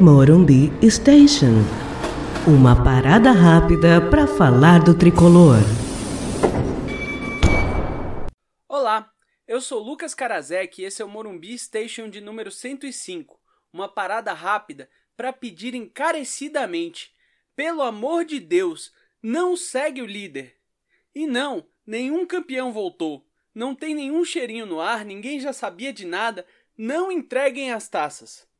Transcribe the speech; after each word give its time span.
Morumbi 0.00 0.72
Station. 0.90 1.62
Uma 2.48 2.82
parada 2.82 3.30
rápida 3.30 4.00
para 4.10 4.26
falar 4.26 4.82
do 4.82 4.92
tricolor. 4.98 5.58
Olá, 8.68 9.08
eu 9.46 9.60
sou 9.60 9.80
Lucas 9.80 10.12
Karasek 10.12 10.82
e 10.82 10.84
esse 10.84 11.00
é 11.00 11.04
o 11.04 11.08
Morumbi 11.08 11.56
Station 11.56 12.08
de 12.08 12.20
número 12.20 12.50
105. 12.50 13.40
Uma 13.72 13.88
parada 13.88 14.32
rápida 14.32 14.90
para 15.16 15.32
pedir 15.32 15.76
encarecidamente: 15.76 17.12
pelo 17.54 17.80
amor 17.80 18.24
de 18.24 18.40
Deus, 18.40 18.92
não 19.22 19.56
segue 19.56 20.02
o 20.02 20.06
líder. 20.06 20.56
E 21.14 21.24
não, 21.24 21.64
nenhum 21.86 22.26
campeão 22.26 22.72
voltou. 22.72 23.24
Não 23.54 23.76
tem 23.76 23.94
nenhum 23.94 24.24
cheirinho 24.24 24.66
no 24.66 24.80
ar, 24.80 25.04
ninguém 25.04 25.38
já 25.38 25.52
sabia 25.52 25.92
de 25.92 26.04
nada. 26.04 26.44
Não 26.76 27.12
entreguem 27.12 27.72
as 27.72 27.88
taças. 27.88 28.52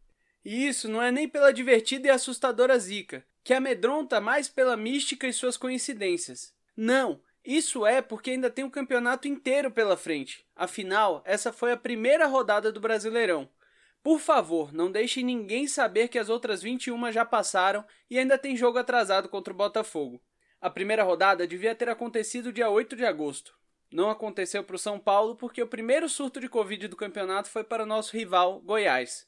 E 0.45 0.67
isso 0.67 0.89
não 0.89 1.03
é 1.03 1.11
nem 1.11 1.29
pela 1.29 1.53
divertida 1.53 2.09
e 2.09 2.11
assustadora 2.11 2.79
zica, 2.79 3.25
que 3.43 3.55
amedronta 3.55 4.21
mais 4.21 4.49
pela 4.49 4.77
mística 4.77 5.27
e 5.27 5.33
suas 5.33 5.57
coincidências. 5.57 6.55
Não, 6.77 7.21
isso 7.45 7.87
é 7.87 8.03
porque 8.03 8.31
ainda 8.31 8.51
tem 8.51 8.65
um 8.65 8.71
campeonato 8.71 9.29
inteiro 9.29 9.71
pela 9.71 9.97
frente. 9.97 10.47
Afinal, 10.57 11.23
essa 11.25 11.53
foi 11.53 11.73
a 11.73 11.77
primeira 11.77 12.27
rodada 12.27 12.73
do 12.73 12.81
Brasileirão. 12.81 13.49
Por 14.03 14.21
favor, 14.21 14.73
não 14.73 14.93
deixe 14.93 15.23
ninguém 15.23 15.67
saber 15.67 16.09
que 16.09 16.19
as 16.19 16.29
outras 16.29 16.63
21 16.63 17.11
já 17.11 17.25
passaram 17.25 17.85
e 18.11 18.19
ainda 18.19 18.37
tem 18.37 18.57
jogo 18.57 18.79
atrasado 18.79 19.31
contra 19.31 19.53
o 19.53 19.57
Botafogo. 19.57 20.23
A 20.61 20.69
primeira 20.69 21.03
rodada 21.03 21.47
devia 21.47 21.75
ter 21.75 21.89
acontecido 21.89 22.53
dia 22.53 22.69
8 22.69 22.97
de 22.97 23.05
agosto. 23.05 23.55
Não 23.91 24.11
aconteceu 24.11 24.65
para 24.65 24.77
o 24.77 24.79
São 24.79 24.99
Paulo 24.99 25.37
porque 25.37 25.63
o 25.63 25.67
primeiro 25.67 26.09
surto 26.09 26.41
de 26.41 26.49
Covid 26.49 26.89
do 26.89 26.97
campeonato 26.97 27.49
foi 27.49 27.63
para 27.65 27.83
o 27.83 27.87
nosso 27.87 28.17
rival, 28.17 28.61
Goiás. 28.61 29.27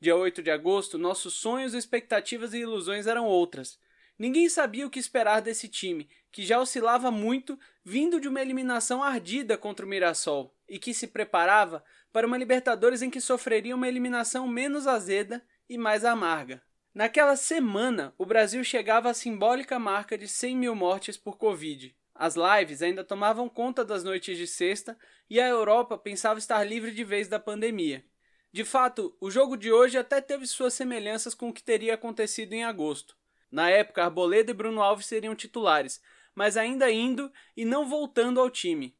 Dia 0.00 0.14
8 0.14 0.44
de 0.44 0.50
agosto, 0.52 0.96
nossos 0.96 1.34
sonhos, 1.34 1.74
expectativas 1.74 2.54
e 2.54 2.58
ilusões 2.58 3.08
eram 3.08 3.26
outras. 3.26 3.80
Ninguém 4.16 4.48
sabia 4.48 4.86
o 4.86 4.90
que 4.90 5.00
esperar 5.00 5.40
desse 5.42 5.68
time, 5.68 6.08
que 6.30 6.44
já 6.44 6.60
oscilava 6.60 7.10
muito, 7.10 7.58
vindo 7.84 8.20
de 8.20 8.28
uma 8.28 8.40
eliminação 8.40 9.02
ardida 9.02 9.58
contra 9.58 9.84
o 9.84 9.88
Mirassol, 9.88 10.54
e 10.68 10.78
que 10.78 10.94
se 10.94 11.08
preparava 11.08 11.82
para 12.12 12.26
uma 12.28 12.38
Libertadores 12.38 13.02
em 13.02 13.10
que 13.10 13.20
sofreria 13.20 13.74
uma 13.74 13.88
eliminação 13.88 14.46
menos 14.46 14.86
azeda 14.86 15.44
e 15.68 15.76
mais 15.76 16.04
amarga. 16.04 16.62
Naquela 16.94 17.34
semana, 17.34 18.14
o 18.16 18.24
Brasil 18.24 18.62
chegava 18.62 19.10
à 19.10 19.14
simbólica 19.14 19.80
marca 19.80 20.16
de 20.16 20.28
100 20.28 20.56
mil 20.56 20.74
mortes 20.76 21.16
por 21.16 21.36
Covid. 21.36 21.92
As 22.14 22.36
lives 22.36 22.82
ainda 22.82 23.02
tomavam 23.02 23.48
conta 23.48 23.84
das 23.84 24.04
noites 24.04 24.36
de 24.36 24.46
sexta 24.46 24.96
e 25.28 25.40
a 25.40 25.48
Europa 25.48 25.98
pensava 25.98 26.38
estar 26.38 26.62
livre 26.62 26.92
de 26.92 27.02
vez 27.02 27.26
da 27.26 27.38
pandemia. 27.38 28.04
De 28.50 28.64
fato, 28.64 29.14
o 29.20 29.30
jogo 29.30 29.56
de 29.56 29.70
hoje 29.70 29.98
até 29.98 30.20
teve 30.20 30.46
suas 30.46 30.72
semelhanças 30.72 31.34
com 31.34 31.50
o 31.50 31.52
que 31.52 31.62
teria 31.62 31.94
acontecido 31.94 32.54
em 32.54 32.64
agosto. 32.64 33.16
Na 33.50 33.70
época, 33.70 34.02
Arboleda 34.02 34.50
e 34.50 34.54
Bruno 34.54 34.82
Alves 34.82 35.06
seriam 35.06 35.34
titulares, 35.34 36.00
mas 36.34 36.56
ainda 36.56 36.90
indo 36.90 37.30
e 37.56 37.64
não 37.64 37.88
voltando 37.88 38.40
ao 38.40 38.50
time. 38.50 38.96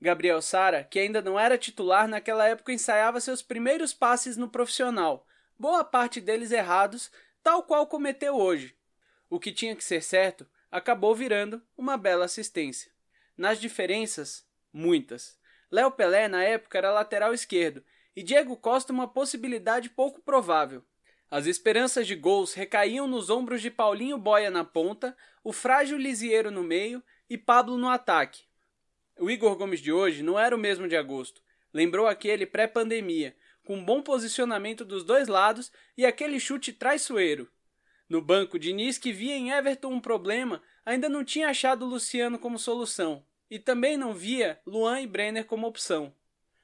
Gabriel 0.00 0.40
Sara, 0.40 0.84
que 0.84 0.98
ainda 0.98 1.20
não 1.20 1.38
era 1.38 1.58
titular 1.58 2.08
naquela 2.08 2.46
época, 2.46 2.72
ensaiava 2.72 3.20
seus 3.20 3.42
primeiros 3.42 3.92
passes 3.92 4.36
no 4.36 4.48
profissional, 4.48 5.26
boa 5.58 5.84
parte 5.84 6.20
deles 6.20 6.52
errados, 6.52 7.10
tal 7.42 7.62
qual 7.62 7.86
cometeu 7.86 8.36
hoje. 8.36 8.74
O 9.28 9.38
que 9.38 9.52
tinha 9.52 9.76
que 9.76 9.84
ser 9.84 10.02
certo 10.02 10.46
acabou 10.70 11.14
virando 11.14 11.62
uma 11.76 11.96
bela 11.96 12.24
assistência. 12.24 12.90
Nas 13.36 13.60
diferenças, 13.60 14.46
muitas. 14.72 15.38
Léo 15.70 15.90
Pelé, 15.90 16.28
na 16.28 16.42
época, 16.42 16.78
era 16.78 16.90
lateral 16.90 17.32
esquerdo 17.32 17.84
e 18.14 18.22
Diego 18.22 18.56
Costa 18.56 18.92
uma 18.92 19.08
possibilidade 19.08 19.88
pouco 19.88 20.20
provável. 20.20 20.84
As 21.30 21.46
esperanças 21.46 22.06
de 22.06 22.16
gols 22.16 22.54
recaíam 22.54 23.06
nos 23.06 23.30
ombros 23.30 23.62
de 23.62 23.70
Paulinho 23.70 24.18
Boia 24.18 24.50
na 24.50 24.64
ponta, 24.64 25.16
o 25.44 25.52
frágil 25.52 25.96
Lisieiro 25.96 26.50
no 26.50 26.62
meio 26.62 27.02
e 27.28 27.38
Pablo 27.38 27.78
no 27.78 27.88
ataque. 27.88 28.42
O 29.18 29.30
Igor 29.30 29.54
Gomes 29.56 29.80
de 29.80 29.92
hoje 29.92 30.22
não 30.22 30.38
era 30.38 30.56
o 30.56 30.58
mesmo 30.58 30.88
de 30.88 30.96
agosto. 30.96 31.40
Lembrou 31.72 32.08
aquele 32.08 32.46
pré-pandemia, 32.46 33.36
com 33.64 33.84
bom 33.84 34.02
posicionamento 34.02 34.84
dos 34.84 35.04
dois 35.04 35.28
lados 35.28 35.70
e 35.96 36.04
aquele 36.04 36.40
chute 36.40 36.72
traiçoeiro. 36.72 37.48
No 38.08 38.20
banco, 38.20 38.58
Diniz, 38.58 38.98
que 38.98 39.12
via 39.12 39.36
em 39.36 39.52
Everton 39.52 39.92
um 39.92 40.00
problema, 40.00 40.60
ainda 40.84 41.08
não 41.08 41.24
tinha 41.24 41.48
achado 41.48 41.86
Luciano 41.86 42.40
como 42.40 42.58
solução, 42.58 43.24
e 43.48 43.56
também 43.56 43.96
não 43.96 44.12
via 44.12 44.60
Luan 44.66 45.00
e 45.00 45.06
Brenner 45.06 45.44
como 45.44 45.68
opção. 45.68 46.12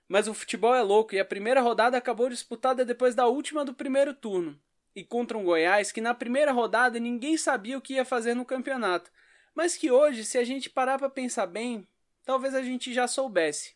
Mas 0.08 0.28
o 0.28 0.34
futebol 0.34 0.74
é 0.74 0.82
louco 0.82 1.14
e 1.14 1.20
a 1.20 1.24
primeira 1.24 1.60
rodada 1.60 1.96
acabou 1.96 2.28
disputada 2.28 2.84
depois 2.84 3.14
da 3.14 3.26
última 3.26 3.64
do 3.64 3.74
primeiro 3.74 4.14
turno, 4.14 4.60
e 4.94 5.04
contra 5.04 5.36
um 5.36 5.44
Goiás 5.44 5.90
que 5.90 6.00
na 6.00 6.14
primeira 6.14 6.52
rodada 6.52 6.98
ninguém 6.98 7.36
sabia 7.36 7.76
o 7.76 7.80
que 7.80 7.94
ia 7.94 8.04
fazer 8.04 8.34
no 8.34 8.44
campeonato, 8.44 9.10
mas 9.54 9.76
que 9.76 9.90
hoje, 9.90 10.24
se 10.24 10.38
a 10.38 10.44
gente 10.44 10.70
parar 10.70 10.98
para 10.98 11.08
pensar 11.08 11.46
bem, 11.46 11.86
talvez 12.24 12.54
a 12.54 12.62
gente 12.62 12.92
já 12.92 13.08
soubesse. 13.08 13.74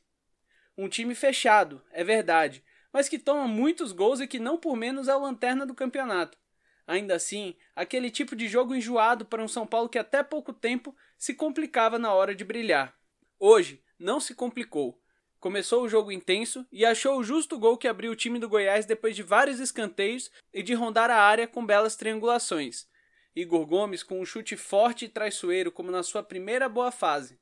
Um 0.77 0.89
time 0.89 1.15
fechado, 1.15 1.83
é 1.91 2.05
verdade, 2.05 2.63
mas 2.93 3.09
que 3.09 3.19
toma 3.19 3.49
muitos 3.49 3.93
gols 3.93 4.21
e 4.21 4.27
que 4.27 4.39
não 4.39 4.59
por 4.59 4.77
menos 4.77 5.09
é 5.09 5.15
o 5.15 5.21
lanterna 5.21 5.65
do 5.67 5.75
campeonato. 5.75 6.39
Ainda 6.87 7.15
assim, 7.15 7.55
aquele 7.75 8.11
tipo 8.11 8.35
de 8.35 8.49
jogo 8.49 8.75
enjoado 8.75 9.25
para 9.25 9.43
um 9.43 9.49
São 9.49 9.67
Paulo 9.67 9.89
que 9.89 9.99
até 9.99 10.23
pouco 10.23 10.53
tempo 10.53 10.95
se 11.17 11.35
complicava 11.35 11.99
na 11.99 12.13
hora 12.13 12.35
de 12.35 12.45
brilhar. 12.45 12.95
Hoje, 13.39 13.83
não 13.99 14.19
se 14.19 14.35
complicou. 14.35 15.01
Começou 15.41 15.83
o 15.83 15.89
jogo 15.89 16.12
intenso 16.12 16.67
e 16.71 16.84
achou 16.84 17.19
o 17.19 17.25
justo 17.25 17.59
gol 17.59 17.78
que 17.78 17.89
abriu 17.89 18.12
o 18.12 18.17
time 18.17 18.39
do 18.39 18.47
Goiás 18.47 18.84
depois 18.84 19.17
de 19.17 19.23
vários 19.23 19.59
escanteios 19.59 20.31
e 20.53 20.62
de 20.62 20.75
rondar 20.75 21.11
a 21.11 21.17
área 21.17 21.49
com 21.49 21.65
belas 21.65 21.97
triangulações. 21.97 22.87
Igor 23.34 23.65
Gomes 23.65 24.03
com 24.03 24.21
um 24.21 24.27
chute 24.27 24.55
forte 24.55 25.06
e 25.06 25.09
traiçoeiro 25.09 25.73
como 25.73 25.91
na 25.91 26.03
sua 26.03 26.23
primeira 26.23 26.69
boa 26.69 26.93
fase. 26.93 27.41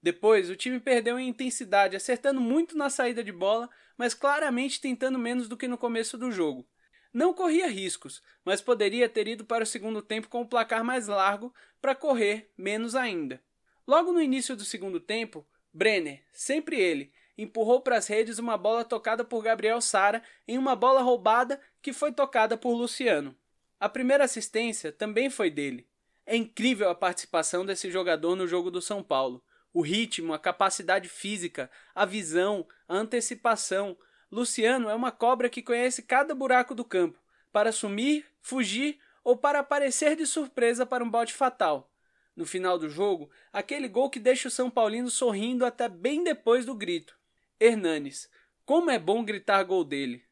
Depois, 0.00 0.48
o 0.48 0.54
time 0.54 0.78
perdeu 0.78 1.18
em 1.18 1.28
intensidade, 1.28 1.96
acertando 1.96 2.40
muito 2.40 2.78
na 2.78 2.88
saída 2.88 3.24
de 3.24 3.32
bola, 3.32 3.68
mas 3.98 4.14
claramente 4.14 4.80
tentando 4.80 5.18
menos 5.18 5.48
do 5.48 5.56
que 5.56 5.66
no 5.66 5.76
começo 5.76 6.16
do 6.16 6.30
jogo. 6.30 6.64
Não 7.12 7.34
corria 7.34 7.66
riscos, 7.66 8.22
mas 8.44 8.60
poderia 8.60 9.08
ter 9.08 9.26
ido 9.26 9.44
para 9.44 9.64
o 9.64 9.66
segundo 9.66 10.00
tempo 10.00 10.28
com 10.28 10.42
o 10.42 10.48
placar 10.48 10.84
mais 10.84 11.08
largo 11.08 11.52
para 11.82 11.94
correr 11.94 12.52
menos 12.56 12.94
ainda. 12.94 13.42
Logo 13.84 14.12
no 14.12 14.22
início 14.22 14.54
do 14.54 14.64
segundo 14.64 15.00
tempo, 15.00 15.44
Brenner, 15.72 16.22
sempre 16.32 16.80
ele, 16.80 17.12
empurrou 17.38 17.80
para 17.80 17.96
as 17.96 18.06
redes 18.06 18.38
uma 18.38 18.56
bola 18.56 18.84
tocada 18.84 19.24
por 19.24 19.42
Gabriel 19.42 19.80
Sara 19.80 20.22
em 20.46 20.58
uma 20.58 20.74
bola 20.74 21.00
roubada 21.00 21.60
que 21.80 21.92
foi 21.92 22.12
tocada 22.12 22.56
por 22.56 22.72
Luciano. 22.72 23.36
A 23.78 23.88
primeira 23.88 24.24
assistência 24.24 24.92
também 24.92 25.30
foi 25.30 25.50
dele. 25.50 25.88
É 26.26 26.36
incrível 26.36 26.90
a 26.90 26.94
participação 26.94 27.64
desse 27.64 27.90
jogador 27.90 28.36
no 28.36 28.46
jogo 28.46 28.70
do 28.70 28.82
São 28.82 29.02
Paulo. 29.02 29.42
O 29.72 29.80
ritmo, 29.80 30.34
a 30.34 30.38
capacidade 30.38 31.08
física, 31.08 31.70
a 31.94 32.04
visão, 32.04 32.66
a 32.88 32.96
antecipação, 32.96 33.96
Luciano 34.30 34.88
é 34.88 34.94
uma 34.94 35.10
cobra 35.10 35.48
que 35.48 35.62
conhece 35.62 36.02
cada 36.02 36.34
buraco 36.34 36.74
do 36.74 36.84
campo, 36.84 37.18
para 37.50 37.72
sumir, 37.72 38.24
fugir 38.40 39.00
ou 39.24 39.36
para 39.36 39.58
aparecer 39.58 40.14
de 40.14 40.24
surpresa 40.24 40.86
para 40.86 41.02
um 41.02 41.10
bote 41.10 41.34
fatal. 41.34 41.89
No 42.36 42.46
final 42.46 42.78
do 42.78 42.88
jogo, 42.88 43.30
aquele 43.52 43.88
gol 43.88 44.08
que 44.08 44.18
deixa 44.18 44.48
o 44.48 44.50
São 44.50 44.70
Paulino 44.70 45.10
sorrindo 45.10 45.64
até 45.66 45.88
bem 45.88 46.22
depois 46.24 46.64
do 46.64 46.74
grito. 46.74 47.16
Hernanes, 47.58 48.30
como 48.64 48.90
é 48.90 48.98
bom 48.98 49.24
gritar 49.24 49.62
gol 49.64 49.84
dele. 49.84 50.24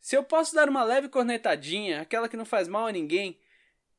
Se 0.00 0.16
eu 0.16 0.22
posso 0.22 0.54
dar 0.54 0.68
uma 0.68 0.84
leve 0.84 1.08
cornetadinha, 1.08 2.00
aquela 2.00 2.28
que 2.28 2.36
não 2.36 2.44
faz 2.44 2.68
mal 2.68 2.86
a 2.86 2.92
ninguém, 2.92 3.38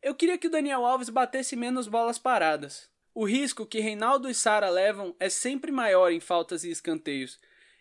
eu 0.01 0.15
queria 0.15 0.37
que 0.37 0.47
o 0.47 0.49
Daniel 0.49 0.85
Alves 0.85 1.09
batesse 1.09 1.55
menos 1.55 1.87
bolas 1.87 2.17
paradas. 2.17 2.89
O 3.13 3.25
risco 3.25 3.65
que 3.65 3.79
Reinaldo 3.79 4.29
e 4.29 4.33
Sara 4.33 4.69
levam 4.69 5.15
é 5.19 5.27
sempre 5.27 5.71
maior 5.71 6.11
em 6.11 6.19
faltas 6.19 6.63
e 6.63 6.69
escanteios, 6.69 7.39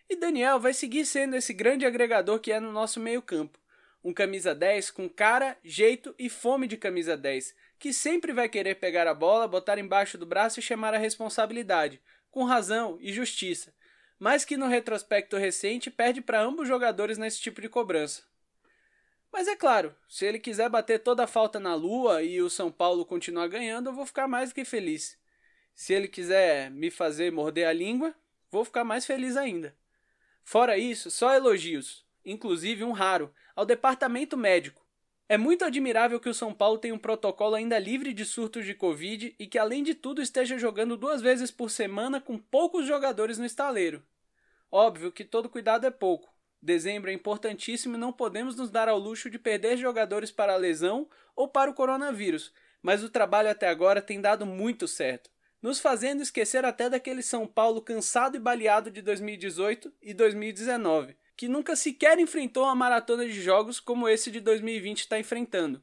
e 0.09 0.17
Daniel 0.17 0.59
vai 0.59 0.73
seguir 0.73 1.05
sendo 1.05 1.37
esse 1.37 1.53
grande 1.53 1.85
agregador 1.85 2.41
que 2.41 2.53
é 2.53 2.59
no 2.59 2.73
nosso 2.73 2.99
meio-campo. 2.99 3.59
Um 4.03 4.13
camisa 4.13 4.55
10 4.55 4.91
com 4.93 5.09
cara, 5.09 5.59
jeito 5.65 6.15
e 6.19 6.29
fome 6.31 6.67
de 6.67 6.77
camisa 6.77 7.17
10, 7.17 7.55
que 7.79 7.93
sempre 7.93 8.33
vai 8.33 8.49
querer 8.49 8.77
pegar 8.77 9.07
a 9.07 9.15
bola, 9.15 9.49
botar 9.49 9.79
embaixo 9.79 10.17
do 10.17 10.27
braço 10.27 10.61
e 10.61 10.63
chamar 10.63 10.95
a 10.95 10.99
responsabilidade, 10.99 12.01
com 12.31 12.45
razão 12.45 12.99
e 13.01 13.13
justiça, 13.13 13.75
mas 14.19 14.45
que 14.45 14.57
no 14.57 14.67
retrospecto 14.67 15.37
recente 15.37 15.91
perde 15.91 16.21
para 16.21 16.41
ambos 16.41 16.63
os 16.63 16.69
jogadores 16.69 17.19
nesse 17.19 17.41
tipo 17.41 17.61
de 17.61 17.69
cobrança. 17.69 18.23
Mas 19.33 19.49
é 19.49 19.57
claro, 19.57 19.95
se 20.09 20.25
ele 20.25 20.39
quiser 20.39 20.69
bater 20.71 21.01
toda 21.01 21.25
a 21.25 21.27
falta 21.27 21.61
na 21.61 21.75
lua 21.75 22.23
e 22.23 22.41
o 22.41 22.49
São 22.49 22.71
Paulo 22.71 23.05
continuar 23.05 23.49
ganhando, 23.49 23.91
eu 23.91 23.95
vou 23.95 24.07
ficar 24.07 24.27
mais 24.27 24.53
que 24.53 24.65
feliz. 24.65 25.19
Se 25.75 25.93
ele 25.93 26.09
quiser 26.09 26.71
me 26.71 26.91
fazer 26.91 27.31
morder 27.31 27.69
a 27.69 27.73
língua, 27.73 28.15
vou 28.51 28.65
ficar 28.65 28.85
mais 28.85 29.05
feliz 29.05 29.37
ainda. 29.37 29.77
Fora 30.43 30.79
isso, 30.79 31.11
só 31.11 31.35
elogios, 31.35 32.07
inclusive 32.25 32.83
um 32.83 32.93
raro, 32.93 33.31
ao 33.55 33.67
departamento 33.67 34.37
médico. 34.37 34.86
É 35.29 35.37
muito 35.37 35.65
admirável 35.65 36.21
que 36.21 36.29
o 36.29 36.35
São 36.35 36.55
Paulo 36.55 36.79
tenha 36.79 36.95
um 36.95 36.99
protocolo 36.99 37.57
ainda 37.57 37.79
livre 37.79 38.13
de 38.13 38.25
surtos 38.25 38.65
de 38.65 38.75
Covid 38.75 39.35
e 39.37 39.47
que, 39.47 39.59
além 39.59 39.83
de 39.83 39.93
tudo, 39.93 40.23
esteja 40.23 40.57
jogando 40.57 40.97
duas 40.97 41.21
vezes 41.21 41.51
por 41.51 41.69
semana 41.69 42.21
com 42.21 42.39
poucos 42.39 42.87
jogadores 42.87 43.37
no 43.37 43.45
estaleiro. 43.45 44.05
Óbvio 44.71 45.11
que 45.11 45.25
todo 45.25 45.49
cuidado 45.49 45.85
é 45.85 45.91
pouco, 45.91 46.33
Dezembro 46.63 47.11
é 47.11 47.13
importantíssimo 47.13 47.97
e 47.97 47.99
não 47.99 48.13
podemos 48.13 48.57
nos 48.57 48.71
dar 48.71 48.89
ao 48.89 48.99
luxo 48.99 49.29
de 49.29 49.39
perder 49.39 49.77
jogadores 49.77 50.31
para 50.31 50.55
a 50.55 50.57
lesão 50.57 51.09
ou 51.35 51.49
para 51.49 51.71
o 51.71 51.75
coronavírus, 51.75 52.53
mas 52.83 53.05
o 53.05 53.11
trabalho 53.11 53.51
até 53.51 53.69
agora 53.69 54.03
tem 54.03 54.21
dado 54.21 54.47
muito 54.47 54.89
certo, 54.89 55.31
nos 55.61 55.79
fazendo 55.79 56.23
esquecer 56.23 56.65
até 56.65 56.89
daquele 56.89 57.23
São 57.23 57.47
Paulo 57.47 57.81
cansado 57.81 58.37
e 58.37 58.41
baleado 58.41 58.91
de 58.91 59.03
2018 59.03 59.93
e 60.03 60.15
2019, 60.15 61.17
que 61.37 61.49
nunca 61.49 61.77
sequer 61.77 62.19
enfrentou 62.19 62.65
uma 62.65 62.75
maratona 62.75 63.27
de 63.27 63.41
jogos 63.41 63.79
como 63.79 64.09
esse 64.09 64.31
de 64.31 64.41
2020 64.41 65.01
está 65.01 65.19
enfrentando. 65.19 65.83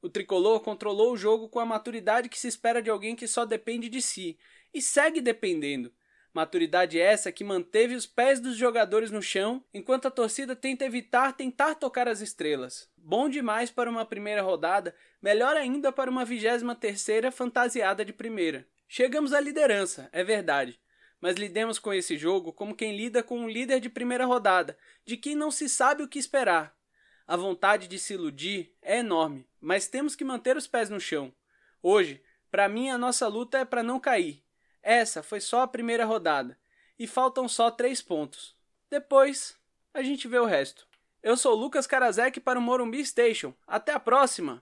O 0.00 0.08
tricolor 0.08 0.60
controlou 0.60 1.12
o 1.12 1.16
jogo 1.16 1.48
com 1.48 1.58
a 1.58 1.66
maturidade 1.66 2.28
que 2.28 2.38
se 2.38 2.48
espera 2.48 2.82
de 2.82 2.90
alguém 2.90 3.16
que 3.16 3.26
só 3.26 3.44
depende 3.44 3.88
de 3.88 4.00
si, 4.00 4.38
e 4.72 4.80
segue 4.80 5.20
dependendo 5.20 5.92
Maturidade 6.32 6.98
essa 6.98 7.30
que 7.30 7.44
manteve 7.44 7.94
os 7.94 8.06
pés 8.06 8.40
dos 8.40 8.56
jogadores 8.56 9.10
no 9.10 9.20
chão, 9.20 9.62
enquanto 9.72 10.06
a 10.06 10.10
torcida 10.10 10.56
tenta 10.56 10.84
evitar 10.84 11.34
tentar 11.34 11.74
tocar 11.74 12.08
as 12.08 12.22
estrelas. 12.22 12.88
Bom 12.96 13.28
demais 13.28 13.70
para 13.70 13.90
uma 13.90 14.06
primeira 14.06 14.40
rodada, 14.40 14.94
melhor 15.20 15.56
ainda 15.56 15.92
para 15.92 16.10
uma 16.10 16.24
vigésima 16.24 16.74
terceira 16.74 17.30
fantasiada 17.30 18.02
de 18.02 18.14
primeira. 18.14 18.66
Chegamos 18.88 19.34
à 19.34 19.40
liderança, 19.40 20.08
é 20.10 20.24
verdade, 20.24 20.80
mas 21.22 21.36
lidemos 21.36 21.78
com 21.78 21.94
esse 21.94 22.18
jogo 22.18 22.52
como 22.52 22.74
quem 22.74 22.96
lida 22.96 23.22
com 23.22 23.38
um 23.38 23.48
líder 23.48 23.78
de 23.78 23.88
primeira 23.88 24.26
rodada, 24.26 24.76
de 25.06 25.16
quem 25.16 25.36
não 25.36 25.52
se 25.52 25.68
sabe 25.68 26.02
o 26.02 26.08
que 26.08 26.18
esperar. 26.18 26.76
A 27.24 27.36
vontade 27.36 27.86
de 27.86 27.96
se 27.96 28.14
iludir 28.14 28.74
é 28.82 28.98
enorme, 28.98 29.46
mas 29.60 29.86
temos 29.86 30.16
que 30.16 30.24
manter 30.24 30.56
os 30.56 30.66
pés 30.66 30.90
no 30.90 30.98
chão. 30.98 31.32
Hoje, 31.80 32.20
para 32.50 32.68
mim, 32.68 32.90
a 32.90 32.98
nossa 32.98 33.28
luta 33.28 33.58
é 33.58 33.64
para 33.64 33.84
não 33.84 34.00
cair, 34.00 34.42
essa 34.82 35.22
foi 35.22 35.40
só 35.40 35.60
a 35.62 35.68
primeira 35.68 36.04
rodada 36.04 36.58
e 36.98 37.06
faltam 37.06 37.46
só 37.46 37.70
três 37.70 38.02
pontos. 38.02 38.56
Depois, 38.90 39.54
a 39.94 40.02
gente 40.02 40.26
vê 40.26 40.40
o 40.40 40.44
resto. 40.44 40.86
Eu 41.22 41.36
sou 41.36 41.54
Lucas 41.54 41.86
Karasek 41.86 42.40
para 42.40 42.58
o 42.58 42.62
Morumbi 42.62 43.04
Station. 43.06 43.54
Até 43.64 43.92
a 43.92 44.00
próxima! 44.00 44.60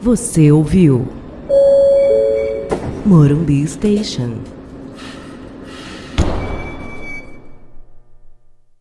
Você 0.00 0.50
ouviu 0.50 1.06
Morumbi 3.06 3.66
Station. 3.68 4.59